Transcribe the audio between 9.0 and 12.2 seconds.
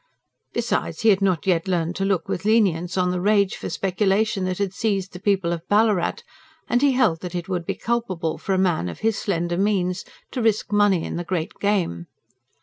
his slender means to risk money in the great game.